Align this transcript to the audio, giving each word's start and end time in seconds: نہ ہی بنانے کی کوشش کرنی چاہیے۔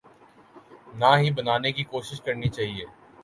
نہ 0.93 1.11
ہی 1.17 1.29
بنانے 1.31 1.71
کی 1.71 1.83
کوشش 1.83 2.21
کرنی 2.21 2.49
چاہیے۔ 2.49 2.85